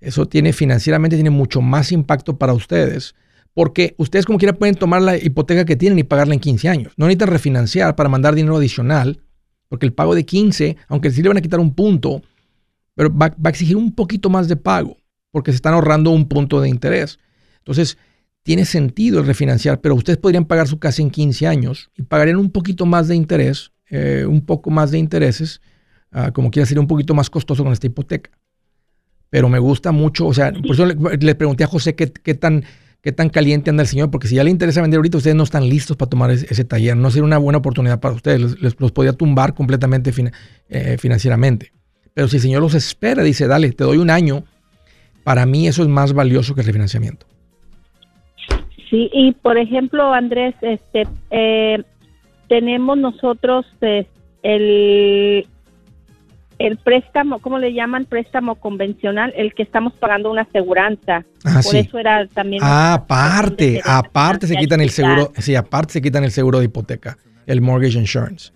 [0.00, 3.14] eso tiene financieramente tiene mucho más impacto para ustedes.
[3.54, 6.92] Porque ustedes como quiera pueden tomar la hipoteca que tienen y pagarla en 15 años.
[6.96, 9.20] No necesitan refinanciar para mandar dinero adicional,
[9.68, 12.22] porque el pago de 15, aunque sí le van a quitar un punto,
[12.94, 14.96] pero va, a exigir un poquito más de pago,
[15.30, 17.18] porque se están ahorrando un punto de interés.
[17.58, 17.98] Entonces,
[18.44, 22.36] tiene sentido el refinanciar, pero ustedes podrían pagar su casa en 15 años y pagarían
[22.36, 25.60] un poquito más de interés, eh, un poco más de intereses,
[26.12, 28.30] ah, como quiera ser un poquito más costoso con esta hipoteca
[29.30, 32.64] pero me gusta mucho, o sea, por eso le, pregunté a José qué, tan,
[33.02, 35.42] qué tan caliente anda el señor, porque si ya le interesa vender ahorita, ustedes no
[35.42, 38.92] están listos para tomar ese, taller, no sería una buena oportunidad para ustedes, les, los
[38.92, 40.12] podía tumbar completamente
[40.70, 41.72] eh, financieramente.
[42.14, 44.44] Pero si el señor los espera, dice, dale, te doy un año,
[45.24, 47.26] para mí eso es más valioso que el refinanciamiento.
[48.88, 51.82] Sí, y por ejemplo, Andrés, este, eh,
[52.48, 54.06] tenemos nosotros eh,
[54.42, 55.46] el
[56.58, 58.04] el préstamo, ¿cómo le llaman?
[58.04, 61.24] Préstamo convencional, el que estamos pagando una aseguranza.
[61.44, 62.62] Ah, Por eso era también.
[62.64, 67.16] Ah, aparte, aparte se quitan el seguro, sí, aparte se quitan el seguro de hipoteca,
[67.46, 68.52] el mortgage insurance.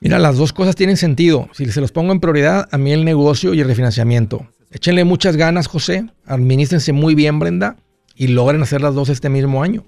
[0.00, 1.48] Mira, las dos cosas tienen sentido.
[1.52, 4.46] Si se los pongo en prioridad, a mí el negocio y el refinanciamiento.
[4.70, 6.06] Échenle muchas ganas, José.
[6.26, 7.76] Administrense muy bien, Brenda,
[8.14, 9.84] y logren hacer las dos este mismo año.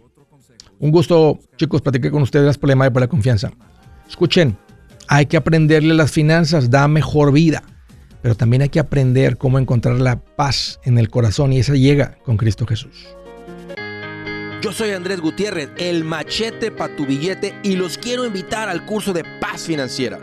[0.78, 3.52] Un gusto, chicos, platiqué con ustedes por la y por la confianza.
[4.08, 4.56] Escuchen,
[5.12, 7.64] hay que aprenderle las finanzas, da mejor vida.
[8.22, 12.16] Pero también hay que aprender cómo encontrar la paz en el corazón y esa llega
[12.24, 13.08] con Cristo Jesús.
[14.62, 19.12] Yo soy Andrés Gutiérrez, el machete para tu billete y los quiero invitar al curso
[19.12, 20.20] de paz financiera.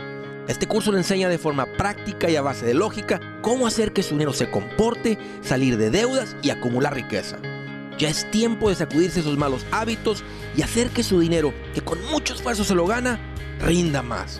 [0.47, 4.03] Este curso le enseña de forma práctica y a base de lógica cómo hacer que
[4.03, 7.39] su dinero se comporte, salir de deudas y acumular riqueza.
[7.97, 10.23] Ya es tiempo de sacudirse esos malos hábitos
[10.55, 13.19] y hacer que su dinero, que con mucho esfuerzo se lo gana,
[13.59, 14.39] rinda más.